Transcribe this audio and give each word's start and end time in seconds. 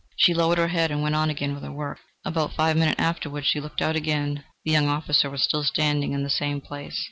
She 0.15 0.33
lowered 0.33 0.57
her 0.57 0.69
head 0.69 0.89
and 0.89 1.03
went 1.03 1.13
on 1.13 1.29
again 1.29 1.53
with 1.53 1.61
her 1.61 1.71
work. 1.71 1.99
About 2.25 2.55
five 2.55 2.75
minutes 2.75 2.99
afterwards 2.99 3.45
she 3.45 3.59
looked 3.59 3.83
out 3.83 3.95
again 3.95 4.43
the 4.65 4.71
young 4.71 4.87
officer 4.87 5.29
was 5.29 5.43
still 5.43 5.63
standing 5.63 6.13
in 6.13 6.23
the 6.23 6.27
same 6.31 6.59
place. 6.59 6.99